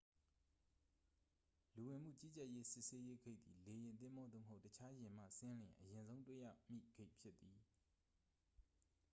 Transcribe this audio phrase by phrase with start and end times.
[1.73, 7.59] လူဝင်မှုကြီးကြပ်ရေး စစ်ဆေးရေးဂိတ်သည် လေယာဉ် သင်္ဘော သို့မဟုတ် တခြားယာဉ်မှဆင်းလျှင် အရင်ဆုံးတွေ့ရမည့် ဂိတ်ဖြစ်သည်